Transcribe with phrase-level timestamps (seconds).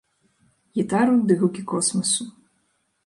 [0.79, 2.23] Гітару ды гукі космасу.